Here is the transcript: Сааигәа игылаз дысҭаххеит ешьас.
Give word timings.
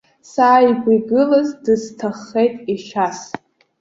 Сааигәа 0.31 0.91
игылаз 0.97 1.49
дысҭаххеит 1.63 2.53
ешьас. 2.73 3.19